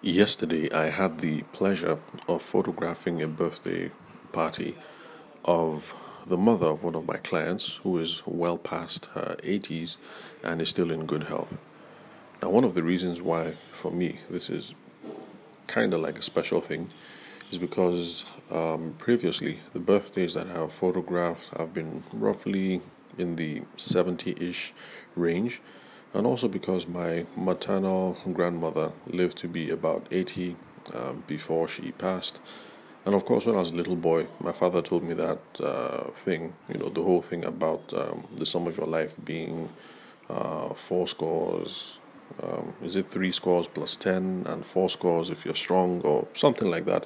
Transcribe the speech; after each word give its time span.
Yesterday, 0.00 0.70
I 0.70 0.90
had 0.90 1.18
the 1.18 1.42
pleasure 1.52 1.98
of 2.28 2.40
photographing 2.40 3.20
a 3.20 3.26
birthday 3.26 3.90
party 4.30 4.76
of 5.44 5.92
the 6.24 6.36
mother 6.36 6.68
of 6.68 6.84
one 6.84 6.94
of 6.94 7.04
my 7.04 7.16
clients 7.16 7.80
who 7.82 7.98
is 7.98 8.22
well 8.24 8.58
past 8.58 9.06
her 9.14 9.34
80s 9.42 9.96
and 10.44 10.62
is 10.62 10.68
still 10.68 10.92
in 10.92 11.04
good 11.04 11.24
health. 11.24 11.58
Now, 12.40 12.50
one 12.50 12.62
of 12.62 12.74
the 12.74 12.82
reasons 12.84 13.20
why, 13.20 13.56
for 13.72 13.90
me, 13.90 14.20
this 14.30 14.48
is 14.48 14.72
kind 15.66 15.92
of 15.92 16.00
like 16.00 16.16
a 16.16 16.22
special 16.22 16.60
thing 16.60 16.90
is 17.50 17.58
because 17.58 18.24
um, 18.52 18.94
previously 18.98 19.58
the 19.72 19.80
birthdays 19.80 20.34
that 20.34 20.46
I 20.46 20.60
have 20.60 20.72
photographed 20.72 21.48
have 21.58 21.74
been 21.74 22.04
roughly 22.12 22.82
in 23.18 23.34
the 23.34 23.62
70 23.78 24.36
ish 24.38 24.72
range 25.16 25.60
and 26.14 26.26
also 26.26 26.48
because 26.48 26.86
my 26.86 27.26
maternal 27.36 28.16
grandmother 28.32 28.92
lived 29.06 29.38
to 29.38 29.48
be 29.48 29.70
about 29.70 30.06
80 30.10 30.56
um, 30.94 31.22
before 31.26 31.68
she 31.68 31.92
passed. 31.92 32.40
And 33.04 33.14
of 33.14 33.24
course, 33.24 33.46
when 33.46 33.54
I 33.54 33.60
was 33.60 33.70
a 33.70 33.74
little 33.74 33.96
boy, 33.96 34.26
my 34.40 34.52
father 34.52 34.82
told 34.82 35.02
me 35.02 35.14
that 35.14 35.40
uh, 35.60 36.04
thing, 36.16 36.54
you 36.68 36.78
know, 36.78 36.88
the 36.88 37.02
whole 37.02 37.22
thing 37.22 37.44
about 37.44 37.92
um, 37.94 38.26
the 38.36 38.44
sum 38.44 38.66
of 38.66 38.76
your 38.76 38.86
life 38.86 39.14
being 39.24 39.68
uh, 40.28 40.74
four 40.74 41.06
scores. 41.08 41.98
Um, 42.42 42.74
is 42.82 42.96
it 42.96 43.08
three 43.08 43.32
scores 43.32 43.66
plus 43.66 43.96
10 43.96 44.44
and 44.46 44.64
four 44.64 44.90
scores 44.90 45.30
if 45.30 45.44
you're 45.44 45.56
strong 45.56 46.02
or 46.02 46.26
something 46.34 46.70
like 46.70 46.84
that? 46.86 47.04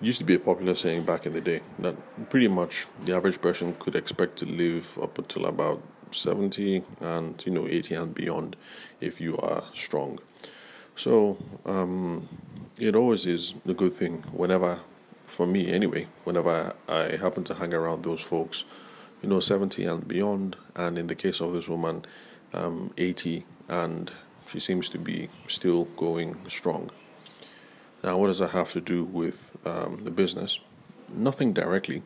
It 0.00 0.06
used 0.06 0.18
to 0.18 0.24
be 0.24 0.34
a 0.34 0.40
popular 0.40 0.74
saying 0.74 1.04
back 1.04 1.26
in 1.26 1.32
the 1.32 1.40
day 1.40 1.60
that 1.78 1.94
pretty 2.30 2.48
much 2.48 2.86
the 3.04 3.14
average 3.14 3.40
person 3.40 3.76
could 3.78 3.94
expect 3.94 4.38
to 4.38 4.46
live 4.46 4.98
up 5.00 5.18
until 5.18 5.46
about 5.46 5.80
70 6.12 6.82
and 7.00 7.42
you 7.46 7.52
know 7.52 7.66
80 7.66 7.94
and 7.94 8.14
beyond 8.14 8.56
if 9.00 9.20
you 9.20 9.36
are 9.38 9.64
strong. 9.74 10.18
So 10.96 11.38
um, 11.64 12.28
it 12.78 12.94
always 12.94 13.26
is 13.26 13.54
a 13.66 13.74
good 13.74 13.92
thing 13.92 14.24
whenever 14.32 14.80
for 15.26 15.46
me 15.46 15.70
anyway 15.70 16.08
whenever 16.24 16.74
i 16.88 17.16
happen 17.16 17.44
to 17.44 17.54
hang 17.54 17.72
around 17.72 18.02
those 18.02 18.20
folks 18.20 18.64
you 19.22 19.28
know 19.28 19.38
70 19.38 19.84
and 19.84 20.08
beyond 20.08 20.56
and 20.74 20.98
in 20.98 21.06
the 21.06 21.14
case 21.14 21.40
of 21.40 21.52
this 21.52 21.68
woman 21.68 22.04
um, 22.52 22.92
80 22.98 23.44
and 23.68 24.10
she 24.50 24.58
seems 24.58 24.88
to 24.88 24.98
be 24.98 25.28
still 25.46 25.84
going 25.96 26.36
strong. 26.48 26.90
Now 28.02 28.18
what 28.18 28.26
does 28.26 28.38
that 28.38 28.50
have 28.50 28.72
to 28.72 28.80
do 28.80 29.04
with 29.04 29.56
um, 29.64 30.00
the 30.04 30.10
business? 30.10 30.58
Nothing 31.08 31.52
directly 31.52 32.02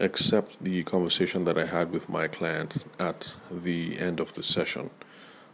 except 0.00 0.62
the 0.62 0.82
conversation 0.84 1.44
that 1.44 1.58
I 1.58 1.66
had 1.66 1.90
with 1.90 2.08
my 2.08 2.28
client 2.28 2.84
at 2.98 3.28
the 3.50 3.98
end 3.98 4.20
of 4.20 4.34
the 4.34 4.42
session. 4.42 4.90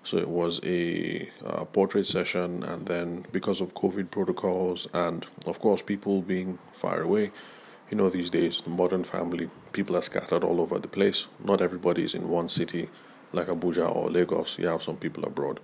So 0.05 0.19
it 0.19 0.28
was 0.28 0.61
a 0.64 1.31
uh, 1.47 1.64
portrait 1.64 2.06
session, 2.06 2.62
and 2.62 2.87
then 2.87 3.25
because 3.33 3.62
of 3.62 3.72
COVID 3.75 4.11
protocols 4.11 4.87
and, 4.92 5.27
of 5.47 5.61
course, 5.61 5.81
people 5.81 6.20
being 6.20 6.59
far 6.75 7.00
away, 7.00 7.33
you 7.91 7.97
know, 7.97 8.11
these 8.11 8.28
days, 8.28 8.61
the 8.62 8.70
modern 8.70 9.05
family, 9.05 9.48
people 9.72 9.97
are 9.97 10.03
scattered 10.03 10.45
all 10.45 10.61
over 10.61 10.78
the 10.78 10.89
place. 10.89 11.25
Not 11.42 11.62
everybody 11.62 12.05
is 12.05 12.15
in 12.15 12.28
one 12.28 12.48
city 12.50 12.91
like 13.33 13.47
Abuja 13.47 13.95
or 13.95 14.11
Lagos. 14.11 14.59
You 14.59 14.69
have 14.69 14.83
some 14.83 14.97
people 14.97 15.25
abroad. 15.25 15.61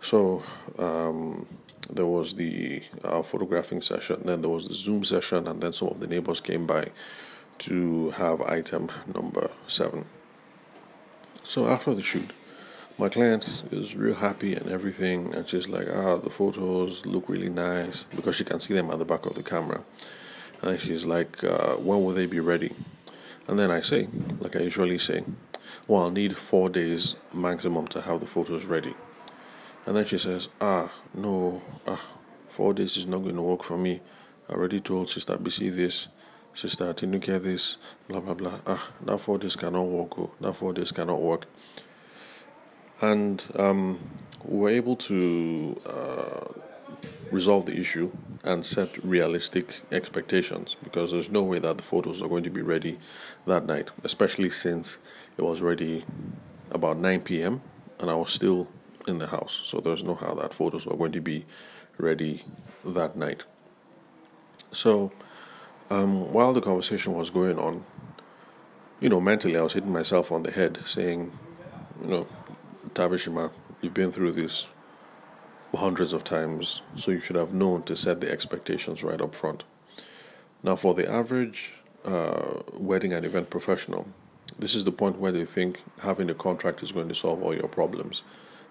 So 0.00 0.42
um, 0.78 1.46
there 1.90 2.06
was 2.06 2.34
the 2.34 2.82
uh, 3.04 3.22
photographing 3.22 3.82
session, 3.82 4.22
then 4.24 4.42
there 4.42 4.50
was 4.50 4.68
the 4.68 4.74
Zoom 4.74 5.04
session, 5.04 5.48
and 5.48 5.60
then 5.60 5.72
some 5.72 5.88
of 5.88 6.00
the 6.00 6.06
neighbors 6.06 6.40
came 6.40 6.66
by 6.66 6.90
to 7.60 8.10
have 8.10 8.40
item 8.42 8.90
number 9.14 9.50
seven. 9.68 10.04
So 11.42 11.68
after 11.68 11.94
the 11.94 12.02
shoot, 12.02 12.30
my 12.98 13.08
client 13.08 13.62
is 13.70 13.96
real 13.96 14.14
happy 14.14 14.54
and 14.54 14.68
everything, 14.68 15.34
and 15.34 15.48
she's 15.48 15.68
like, 15.68 15.88
ah, 15.88 16.16
the 16.16 16.30
photos 16.30 17.06
look 17.06 17.28
really 17.28 17.48
nice 17.48 18.04
because 18.14 18.36
she 18.36 18.44
can 18.44 18.60
see 18.60 18.74
them 18.74 18.90
at 18.90 18.98
the 18.98 19.04
back 19.04 19.24
of 19.24 19.34
the 19.34 19.42
camera. 19.42 19.82
And 20.62 20.78
she's 20.78 21.06
like, 21.06 21.42
uh, 21.42 21.76
when 21.76 22.04
will 22.04 22.12
they 22.12 22.26
be 22.26 22.40
ready? 22.40 22.74
And 23.48 23.58
then 23.58 23.70
I 23.70 23.80
say, 23.80 24.08
like 24.40 24.54
I 24.54 24.60
usually 24.60 24.98
say, 24.98 25.24
well, 25.88 26.02
I'll 26.02 26.10
need 26.10 26.36
four 26.36 26.68
days 26.68 27.16
maximum 27.32 27.86
to 27.88 28.02
have 28.02 28.20
the 28.20 28.26
photos 28.26 28.64
ready. 28.64 28.94
And 29.86 29.96
then 29.96 30.04
she 30.04 30.18
says, 30.18 30.48
ah, 30.60 30.92
no, 31.14 31.62
ah, 31.86 32.02
four 32.48 32.74
days 32.74 32.96
is 32.96 33.06
not 33.06 33.22
going 33.22 33.36
to 33.36 33.42
work 33.42 33.64
for 33.64 33.78
me. 33.78 34.00
I 34.48 34.52
already 34.52 34.80
told 34.80 35.08
Sister 35.08 35.36
BC 35.36 35.74
this 35.74 36.08
sister 36.54 36.92
Tinuke 36.94 37.42
this, 37.42 37.76
blah 38.08 38.20
blah 38.20 38.34
blah. 38.34 38.60
Ah, 38.66 38.88
that 39.02 39.18
four 39.18 39.38
days 39.38 39.56
cannot 39.56 39.86
work. 39.86 40.18
Oh, 40.18 40.30
that 40.40 40.54
four 40.54 40.72
days 40.72 40.92
cannot 40.92 41.20
work. 41.20 41.46
And 43.00 43.42
um, 43.56 43.98
we 44.44 44.58
were 44.58 44.68
able 44.68 44.96
to 44.96 45.80
uh, 45.86 46.60
resolve 47.30 47.66
the 47.66 47.76
issue 47.76 48.10
and 48.44 48.64
set 48.64 49.02
realistic 49.04 49.80
expectations 49.92 50.76
because 50.82 51.12
there's 51.12 51.30
no 51.30 51.42
way 51.42 51.58
that 51.58 51.76
the 51.76 51.82
photos 51.82 52.20
are 52.20 52.28
going 52.28 52.44
to 52.44 52.50
be 52.50 52.62
ready 52.62 52.98
that 53.46 53.66
night, 53.66 53.90
especially 54.04 54.50
since 54.50 54.98
it 55.36 55.42
was 55.42 55.60
ready 55.62 56.04
about 56.70 56.98
9 56.98 57.22
p.m. 57.22 57.62
and 57.98 58.10
I 58.10 58.14
was 58.14 58.32
still 58.32 58.68
in 59.06 59.18
the 59.18 59.26
house. 59.26 59.60
So 59.64 59.80
there's 59.80 60.04
no 60.04 60.14
how 60.14 60.34
that 60.34 60.54
photos 60.54 60.86
were 60.86 60.96
going 60.96 61.12
to 61.12 61.20
be 61.20 61.46
ready 61.98 62.44
that 62.84 63.16
night. 63.16 63.44
So 64.72 65.12
um, 65.90 66.32
while 66.32 66.52
the 66.52 66.60
conversation 66.60 67.14
was 67.14 67.30
going 67.30 67.58
on, 67.58 67.84
you 69.00 69.08
know, 69.08 69.20
mentally 69.20 69.56
I 69.56 69.62
was 69.62 69.72
hitting 69.72 69.92
myself 69.92 70.30
on 70.30 70.42
the 70.42 70.50
head 70.50 70.78
saying, 70.86 71.32
you 72.02 72.08
know, 72.08 72.26
Tabishima, 72.94 73.50
you've 73.80 73.94
been 73.94 74.12
through 74.12 74.32
this 74.32 74.66
hundreds 75.74 76.12
of 76.12 76.24
times, 76.24 76.82
so 76.96 77.10
you 77.10 77.20
should 77.20 77.36
have 77.36 77.54
known 77.54 77.82
to 77.84 77.96
set 77.96 78.20
the 78.20 78.30
expectations 78.30 79.02
right 79.02 79.20
up 79.20 79.34
front. 79.34 79.64
Now, 80.62 80.76
for 80.76 80.94
the 80.94 81.10
average 81.10 81.74
uh, 82.04 82.60
wedding 82.72 83.12
and 83.12 83.24
event 83.24 83.50
professional, 83.50 84.06
this 84.58 84.74
is 84.74 84.84
the 84.84 84.92
point 84.92 85.18
where 85.18 85.32
they 85.32 85.44
think 85.44 85.80
having 86.00 86.28
a 86.28 86.34
contract 86.34 86.82
is 86.82 86.92
going 86.92 87.08
to 87.08 87.14
solve 87.14 87.42
all 87.42 87.54
your 87.54 87.68
problems. 87.68 88.22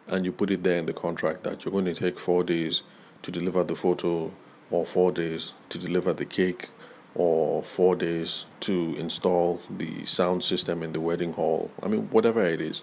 And 0.07 0.25
you 0.25 0.31
put 0.31 0.51
it 0.51 0.63
there 0.63 0.77
in 0.77 0.85
the 0.85 0.93
contract 0.93 1.43
that 1.43 1.63
you're 1.63 1.71
going 1.71 1.85
to 1.85 1.93
take 1.93 2.19
four 2.19 2.43
days 2.43 2.81
to 3.21 3.31
deliver 3.31 3.63
the 3.63 3.75
photo 3.75 4.31
or 4.71 4.85
four 4.85 5.11
days 5.11 5.53
to 5.69 5.77
deliver 5.77 6.13
the 6.13 6.25
cake 6.25 6.69
or 7.15 7.63
four 7.63 7.95
days 7.95 8.45
to 8.61 8.95
install 8.97 9.61
the 9.69 10.05
sound 10.05 10.43
system 10.43 10.83
in 10.83 10.93
the 10.93 10.99
wedding 10.99 11.33
hall. 11.33 11.71
I 11.81 11.87
mean, 11.87 12.07
whatever 12.11 12.45
it 12.45 12.61
is, 12.61 12.81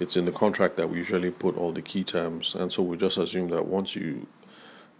it's 0.00 0.16
in 0.16 0.24
the 0.24 0.32
contract 0.32 0.76
that 0.76 0.88
we 0.88 0.98
usually 0.98 1.30
put 1.30 1.56
all 1.56 1.72
the 1.72 1.82
key 1.82 2.04
terms, 2.04 2.54
and 2.54 2.72
so 2.72 2.82
we 2.82 2.96
just 2.96 3.18
assume 3.18 3.48
that 3.48 3.66
once 3.66 3.94
you 3.94 4.26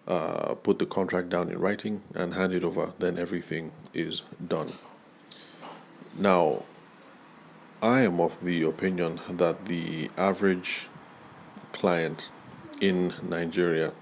uh, 0.06 0.54
put 0.54 0.78
the 0.78 0.86
contract 0.86 1.28
down 1.28 1.48
in 1.48 1.58
writing 1.58 2.02
and 2.14 2.34
hand 2.34 2.52
it 2.52 2.64
over, 2.64 2.92
then 2.98 3.18
everything 3.18 3.72
is 3.94 4.22
done. 4.48 4.72
Now, 6.18 6.64
I 7.80 8.02
am 8.02 8.20
of 8.20 8.38
the 8.44 8.62
opinion 8.62 9.20
that 9.30 9.66
the 9.66 10.10
average 10.16 10.88
client 11.72 12.28
in 12.80 13.12
Nigeria 13.22 13.92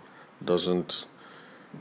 doesn't 0.45 1.07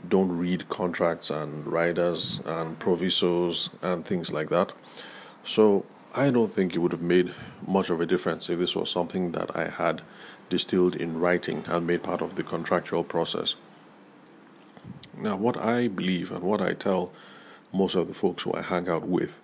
don't 0.08 0.36
read 0.36 0.68
contracts 0.68 1.30
and 1.30 1.66
riders 1.66 2.40
and 2.44 2.78
provisos 2.78 3.70
and 3.82 4.04
things 4.04 4.32
like 4.32 4.48
that. 4.50 4.72
So 5.44 5.84
I 6.14 6.30
don't 6.30 6.52
think 6.52 6.74
it 6.74 6.78
would 6.78 6.92
have 6.92 7.02
made 7.02 7.32
much 7.66 7.90
of 7.90 8.00
a 8.00 8.06
difference 8.06 8.48
if 8.48 8.58
this 8.58 8.74
was 8.74 8.90
something 8.90 9.32
that 9.32 9.56
I 9.56 9.68
had 9.68 10.02
distilled 10.48 10.96
in 10.96 11.18
writing 11.20 11.64
and 11.68 11.86
made 11.86 12.02
part 12.02 12.20
of 12.20 12.34
the 12.34 12.42
contractual 12.42 13.04
process. 13.04 13.54
Now, 15.16 15.36
what 15.36 15.56
I 15.56 15.88
believe 15.88 16.32
and 16.32 16.42
what 16.42 16.60
I 16.60 16.72
tell 16.72 17.12
most 17.72 17.94
of 17.94 18.08
the 18.08 18.14
folks 18.14 18.42
who 18.42 18.52
I 18.54 18.62
hang 18.62 18.88
out 18.88 19.06
with 19.06 19.40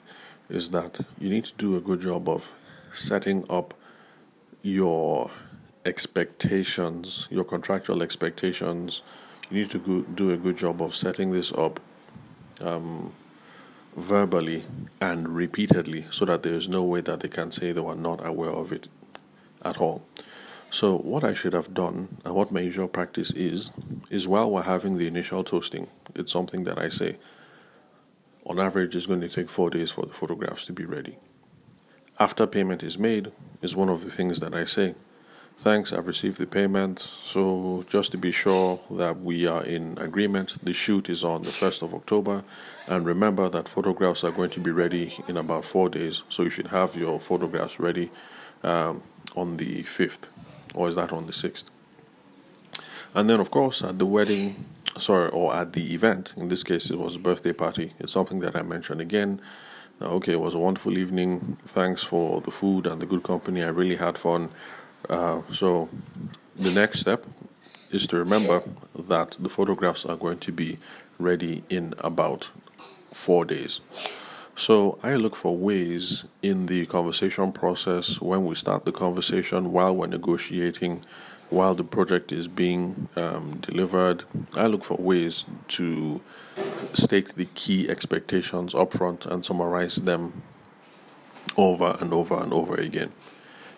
is 0.49 0.71
that 0.71 1.05
you 1.19 1.29
need 1.29 1.45
to 1.45 1.55
do 1.59 1.77
a 1.77 1.81
good 1.81 2.01
job 2.01 2.29
of 2.29 2.51
setting 2.95 3.45
up 3.51 3.75
your 4.63 5.31
expectations, 5.85 7.29
your 7.31 7.45
contractual 7.45 8.03
expectations 8.03 9.03
you 9.51 9.61
need 9.61 9.71
to 9.71 9.79
go, 9.79 10.01
do 10.03 10.31
a 10.31 10.37
good 10.37 10.57
job 10.57 10.83
of 10.83 10.95
setting 10.95 11.31
this 11.31 11.53
up 11.53 11.81
um, 12.61 13.13
verbally 13.97 14.65
and 15.01 15.29
repeatedly 15.29 16.07
so 16.11 16.25
that 16.25 16.43
there 16.43 16.55
is 16.55 16.69
no 16.69 16.83
way 16.83 17.01
that 17.01 17.21
they 17.21 17.29
can 17.29 17.51
say 17.51 17.73
they 17.73 17.81
were 17.81 17.95
not 17.95 18.25
aware 18.27 18.51
of 18.51 18.73
it 18.73 18.89
at 19.65 19.79
all. 19.79 20.03
So, 20.71 20.97
what 20.99 21.23
I 21.23 21.33
should 21.33 21.53
have 21.53 21.73
done 21.75 22.19
and 22.25 22.35
what 22.35 22.51
my 22.51 22.61
usual 22.61 22.89
practice 22.89 23.31
is, 23.31 23.71
is 24.11 24.27
while 24.27 24.51
we're 24.51 24.63
having 24.63 24.99
the 24.99 25.07
initial 25.07 25.45
toasting, 25.45 25.87
it's 26.15 26.33
something 26.33 26.65
that 26.65 26.79
I 26.79 26.89
say 26.89 27.17
on 28.47 28.61
average 28.61 28.95
it's 28.95 29.07
going 29.07 29.21
to 29.21 29.29
take 29.29 29.51
four 29.51 29.71
days 29.71 29.91
for 29.91 30.07
the 30.07 30.13
photographs 30.13 30.65
to 30.67 30.73
be 30.73 30.85
ready. 30.85 31.19
After 32.19 32.47
payment 32.47 32.83
is 32.83 32.97
made, 32.97 33.33
is 33.61 33.77
one 33.77 33.89
of 33.89 34.05
the 34.05 34.11
things 34.11 34.41
that 34.41 34.55
I 34.55 34.65
say. 34.65 34.95
Thanks, 35.59 35.91
I've 35.91 36.07
received 36.07 36.39
the 36.39 36.47
payment. 36.47 37.01
So, 37.01 37.85
just 37.89 38.13
to 38.13 38.19
be 38.19 38.31
sure 38.31 38.79
that 38.91 39.21
we 39.23 39.47
are 39.47 39.65
in 39.65 39.97
agreement, 39.99 40.63
the 40.63 40.75
shoot 40.75 41.09
is 41.09 41.25
on 41.25 41.43
the 41.43 41.51
1st 41.51 41.83
of 41.83 41.95
October. 41.95 42.45
And 42.87 43.07
remember 43.07 43.49
that 43.49 43.67
photographs 43.67 44.23
are 44.23 44.31
going 44.31 44.51
to 44.51 44.61
be 44.61 44.71
ready 44.71 45.19
in 45.27 45.39
about 45.39 45.65
four 45.65 45.89
days. 45.89 46.23
So, 46.29 46.43
you 46.43 46.51
should 46.51 46.69
have 46.69 46.95
your 46.95 47.19
photographs 47.19 47.81
ready 47.81 48.11
um, 48.63 49.03
on 49.35 49.57
the 49.57 49.85
5th, 49.85 50.29
or 50.75 50.89
is 50.91 50.97
that 50.97 51.11
on 51.11 51.27
the 51.27 51.33
6th? 51.33 51.65
And 53.15 53.31
then, 53.31 53.41
of 53.41 53.51
course, 53.51 53.83
at 53.83 53.99
the 53.99 54.07
wedding, 54.07 54.67
sorry, 54.99 55.31
or 55.31 55.57
at 55.57 55.73
the 55.73 55.95
event, 55.95 56.35
in 56.37 56.49
this 56.49 56.63
case, 56.63 56.91
it 56.91 56.99
was 56.99 57.17
a 57.17 57.19
birthday 57.19 57.55
party. 57.55 57.95
It's 57.99 58.13
something 58.13 58.41
that 58.41 58.55
I 58.55 58.63
mentioned 58.63 59.01
again. 59.01 59.41
Okay, 60.03 60.33
it 60.33 60.41
was 60.41 60.55
a 60.55 60.59
wonderful 60.59 60.99
evening. 60.99 61.57
Thanks 61.65 62.03
for 62.03 62.43
the 62.43 62.51
food 62.51 62.87
and 62.87 63.01
the 63.01 63.07
good 63.07 63.23
company. 63.23 63.65
I 63.65 63.69
really 63.69 63.97
had 63.97 64.19
fun. 64.19 64.51
Uh, 65.09 65.43
so, 65.53 65.89
the 66.57 66.71
next 66.71 67.01
step 67.01 67.27
is 67.91 68.07
to 68.09 68.17
remember 68.17 68.63
that 68.99 69.37
the 69.39 69.49
photographs 69.49 70.05
are 70.05 70.17
going 70.17 70.39
to 70.39 70.53
be 70.53 70.79
ready 71.19 71.63
in 71.69 71.95
about 71.99 72.51
four 73.13 73.45
days. 73.45 73.81
So 74.55 74.99
I 75.03 75.17
look 75.17 75.37
for 75.37 75.55
ways 75.55 76.25
in 76.43 76.67
the 76.67 76.87
conversation 76.87 77.53
process 77.53 78.21
when 78.21 78.47
we 78.47 78.55
start 78.55 78.87
the 78.87 78.93
conversation 78.93 79.71
while 79.71 79.95
we're 79.95 80.07
negotiating, 80.07 81.05
while 81.51 81.75
the 81.75 81.85
project 81.85 82.33
is 82.33 82.49
being 82.49 83.09
um, 83.17 83.59
delivered. 83.61 84.25
I 84.55 84.67
look 84.67 84.83
for 84.83 84.97
ways 84.97 85.45
to 85.69 86.23
state 86.95 87.35
the 87.37 87.45
key 87.55 87.89
expectations 87.91 88.73
upfront 88.73 89.27
and 89.27 89.45
summarize 89.45 89.97
them 89.97 90.43
over 91.59 91.97
and 92.01 92.15
over 92.15 92.43
and 92.43 92.53
over 92.55 92.77
again. 92.77 93.13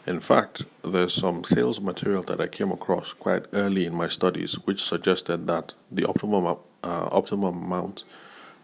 In 0.07 0.21
fact, 0.21 0.65
there's 0.83 1.13
some 1.13 1.45
sales 1.45 1.81
material 1.81 2.23
that 2.25 2.41
I 2.41 2.47
came 2.47 2.73
across 2.73 3.13
quite 3.13 3.45
early 3.53 3.85
in 3.85 3.95
my 3.95 4.09
studies 4.09 4.55
which 4.65 4.83
suggested 4.83 5.47
that 5.47 5.75
the 5.91 6.07
optimum 6.07 6.47
uh, 6.47 7.09
optimum 7.11 7.63
amount 7.63 8.05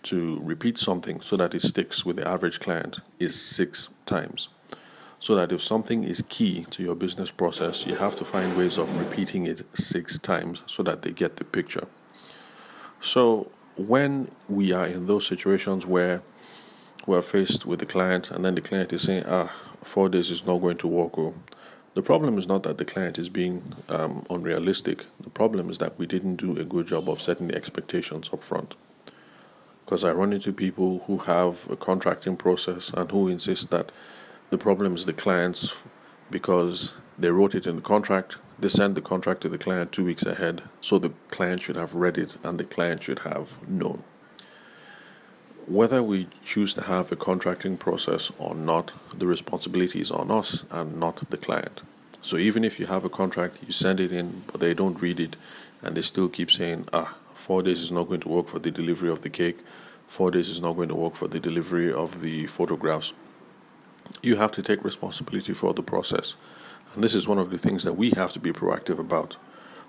to 0.04 0.38
repeat 0.42 0.78
something 0.78 1.20
so 1.20 1.36
that 1.36 1.54
it 1.54 1.62
sticks 1.62 2.04
with 2.04 2.16
the 2.16 2.28
average 2.28 2.60
client 2.60 3.00
is 3.18 3.40
six 3.40 3.88
times. 4.06 4.48
So 5.18 5.34
that 5.34 5.52
if 5.52 5.62
something 5.62 6.04
is 6.04 6.22
key 6.28 6.66
to 6.70 6.82
your 6.82 6.94
business 6.94 7.30
process, 7.30 7.86
you 7.86 7.96
have 7.96 8.14
to 8.16 8.24
find 8.24 8.56
ways 8.56 8.76
of 8.76 8.94
repeating 8.98 9.46
it 9.46 9.66
six 9.74 10.18
times 10.18 10.62
so 10.66 10.82
that 10.82 11.02
they 11.02 11.10
get 11.10 11.36
the 11.36 11.44
picture. 11.44 11.86
So 13.00 13.50
when 13.76 14.30
we 14.48 14.72
are 14.72 14.86
in 14.86 15.06
those 15.06 15.26
situations 15.26 15.86
where 15.86 16.22
we're 17.06 17.22
faced 17.22 17.66
with 17.66 17.80
the 17.80 17.86
client 17.86 18.30
and 18.30 18.44
then 18.44 18.54
the 18.54 18.60
client 18.60 18.92
is 18.92 19.02
saying, 19.02 19.24
ah, 19.26 19.54
four 19.82 20.08
days 20.08 20.30
is 20.30 20.46
not 20.46 20.58
going 20.58 20.78
to 20.78 20.88
work, 20.88 21.18
oh, 21.18 21.34
the 21.94 22.02
problem 22.02 22.38
is 22.38 22.48
not 22.48 22.64
that 22.64 22.78
the 22.78 22.84
client 22.84 23.18
is 23.18 23.28
being 23.28 23.74
um, 23.88 24.26
unrealistic. 24.28 25.06
The 25.20 25.30
problem 25.30 25.70
is 25.70 25.78
that 25.78 25.96
we 25.96 26.06
didn't 26.06 26.36
do 26.36 26.58
a 26.58 26.64
good 26.64 26.88
job 26.88 27.08
of 27.08 27.20
setting 27.20 27.48
the 27.48 27.54
expectations 27.54 28.30
up 28.32 28.42
front 28.42 28.74
because 29.84 30.02
I 30.02 30.12
run 30.12 30.32
into 30.32 30.52
people 30.52 31.04
who 31.06 31.18
have 31.18 31.68
a 31.70 31.76
contracting 31.76 32.36
process 32.36 32.90
and 32.94 33.10
who 33.10 33.28
insist 33.28 33.70
that 33.70 33.92
the 34.50 34.58
problem 34.58 34.94
is 34.94 35.04
the 35.04 35.12
clients 35.12 35.74
because 36.30 36.92
they 37.18 37.28
wrote 37.28 37.54
it 37.54 37.66
in 37.66 37.76
the 37.76 37.82
contract, 37.82 38.38
they 38.58 38.68
sent 38.68 38.94
the 38.94 39.02
contract 39.02 39.42
to 39.42 39.48
the 39.48 39.58
client 39.58 39.92
two 39.92 40.04
weeks 40.04 40.24
ahead, 40.24 40.62
so 40.80 40.98
the 40.98 41.12
client 41.28 41.62
should 41.62 41.76
have 41.76 41.94
read 41.94 42.16
it 42.16 42.36
and 42.42 42.58
the 42.58 42.64
client 42.64 43.02
should 43.02 43.20
have 43.20 43.50
known. 43.68 44.02
Whether 45.66 46.02
we 46.02 46.28
choose 46.44 46.74
to 46.74 46.82
have 46.82 47.10
a 47.10 47.16
contracting 47.16 47.78
process 47.78 48.30
or 48.38 48.54
not, 48.54 48.92
the 49.16 49.26
responsibility 49.26 50.00
is 50.00 50.10
on 50.10 50.30
us 50.30 50.64
and 50.70 51.00
not 51.00 51.28
the 51.30 51.38
client. 51.38 51.82
So 52.20 52.36
even 52.36 52.64
if 52.64 52.78
you 52.78 52.86
have 52.86 53.04
a 53.04 53.10
contract, 53.10 53.58
you 53.66 53.72
send 53.72 54.00
it 54.00 54.12
in, 54.12 54.44
but 54.46 54.60
they 54.60 54.74
don't 54.74 55.00
read 55.00 55.20
it, 55.20 55.36
and 55.82 55.96
they 55.96 56.02
still 56.02 56.28
keep 56.28 56.50
saying, 56.50 56.88
ah, 56.92 57.16
Four 57.44 57.62
days 57.62 57.82
is 57.82 57.92
not 57.92 58.08
going 58.08 58.20
to 58.20 58.28
work 58.30 58.48
for 58.48 58.58
the 58.58 58.70
delivery 58.70 59.10
of 59.10 59.20
the 59.20 59.28
cake. 59.28 59.58
Four 60.08 60.30
days 60.30 60.48
is 60.48 60.62
not 60.62 60.76
going 60.76 60.88
to 60.88 60.94
work 60.94 61.14
for 61.14 61.28
the 61.28 61.38
delivery 61.38 61.92
of 61.92 62.22
the 62.22 62.46
photographs. 62.46 63.12
You 64.22 64.36
have 64.36 64.50
to 64.52 64.62
take 64.62 64.82
responsibility 64.82 65.52
for 65.52 65.74
the 65.74 65.82
process. 65.82 66.36
And 66.94 67.04
this 67.04 67.14
is 67.14 67.28
one 67.28 67.38
of 67.38 67.50
the 67.50 67.58
things 67.58 67.84
that 67.84 67.98
we 67.98 68.12
have 68.12 68.32
to 68.32 68.40
be 68.40 68.50
proactive 68.50 68.98
about. 68.98 69.36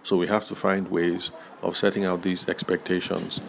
So 0.04 0.18
we 0.18 0.28
have 0.28 0.50
to 0.50 0.56
find 0.56 0.90
ways 0.90 1.32
of 1.62 1.78
setting 1.78 2.04
out 2.04 2.24
these 2.24 2.50
expectations 2.50 3.40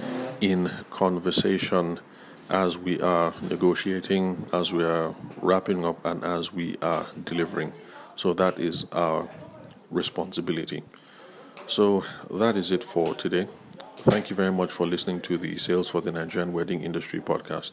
in 0.40 0.70
conversation 0.90 1.98
as 2.48 2.78
we 2.78 3.00
are 3.00 3.34
negotiating, 3.42 4.46
as 4.52 4.72
we 4.72 4.84
are 4.84 5.14
wrapping 5.42 5.84
up, 5.84 6.04
and 6.04 6.22
as 6.24 6.52
we 6.52 6.76
are 6.82 7.06
delivering. 7.24 7.72
So 8.16 8.34
that 8.34 8.58
is 8.58 8.86
our 8.92 9.28
responsibility. 9.90 10.82
So 11.66 12.04
that 12.30 12.56
is 12.56 12.70
it 12.70 12.84
for 12.84 13.14
today. 13.14 13.48
Thank 13.98 14.30
you 14.30 14.36
very 14.36 14.52
much 14.52 14.70
for 14.70 14.86
listening 14.86 15.20
to 15.22 15.36
the 15.36 15.58
Sales 15.58 15.88
for 15.88 16.00
the 16.00 16.12
Nigerian 16.12 16.52
Wedding 16.52 16.82
Industry 16.82 17.20
podcast. 17.20 17.72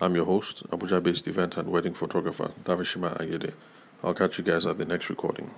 I'm 0.00 0.14
your 0.14 0.26
host, 0.26 0.68
Abuja 0.70 1.02
based 1.02 1.26
event 1.26 1.56
and 1.56 1.68
wedding 1.70 1.94
photographer, 1.94 2.52
Davishima 2.64 3.18
Ayede. 3.18 3.54
I'll 4.04 4.14
catch 4.14 4.38
you 4.38 4.44
guys 4.44 4.66
at 4.66 4.78
the 4.78 4.84
next 4.84 5.08
recording. 5.10 5.50